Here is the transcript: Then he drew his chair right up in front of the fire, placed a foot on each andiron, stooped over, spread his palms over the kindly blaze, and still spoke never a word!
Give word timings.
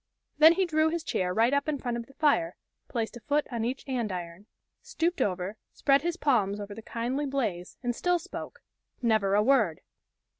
Then 0.39 0.53
he 0.53 0.65
drew 0.65 0.89
his 0.89 1.03
chair 1.03 1.31
right 1.31 1.53
up 1.53 1.67
in 1.69 1.77
front 1.77 1.95
of 1.95 2.07
the 2.07 2.15
fire, 2.15 2.55
placed 2.87 3.17
a 3.17 3.19
foot 3.19 3.45
on 3.51 3.63
each 3.63 3.87
andiron, 3.87 4.47
stooped 4.81 5.21
over, 5.21 5.57
spread 5.73 6.01
his 6.01 6.17
palms 6.17 6.59
over 6.59 6.73
the 6.73 6.81
kindly 6.81 7.27
blaze, 7.27 7.77
and 7.83 7.95
still 7.95 8.17
spoke 8.17 8.63
never 8.99 9.35
a 9.35 9.43
word! 9.43 9.81